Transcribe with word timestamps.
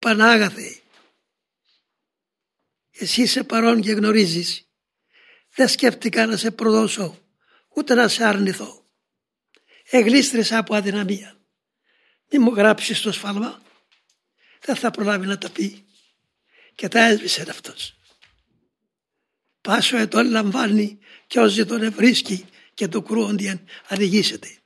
Πανάγαθε, 0.00 0.80
εσύ 2.90 3.22
είσαι 3.22 3.44
παρόν 3.44 3.80
και 3.80 3.92
γνωρίζεις. 3.92 4.68
Δεν 5.54 5.68
σκέφτηκα 5.68 6.26
να 6.26 6.36
σε 6.36 6.50
προδώσω, 6.50 7.18
ούτε 7.68 7.94
να 7.94 8.08
σε 8.08 8.24
αρνηθώ. 8.24 8.88
Εγλίστρεσα 9.90 10.58
από 10.58 10.74
αδυναμία. 10.74 11.40
Μη 12.30 12.38
μου 12.38 12.54
γράψεις 12.54 13.00
το 13.00 13.12
σφάλμα. 13.12 13.62
Δεν 14.60 14.76
θα 14.76 14.90
προλάβει 14.90 15.26
να 15.26 15.38
τα 15.38 15.50
πει. 15.50 15.84
Και 16.74 16.88
τα 16.88 17.00
έσβησε 17.00 17.46
αυτός. 17.50 17.96
Πάσο 19.60 19.96
ετών 19.96 20.30
λαμβάνει 20.30 20.98
και 21.26 21.40
όσοι 21.40 21.64
τον 21.64 21.82
ευρίσκει 21.82 22.48
και 22.74 22.88
το 22.88 23.02
κρούοντιαν 23.02 23.66
αδηγήσεται. 23.88 24.59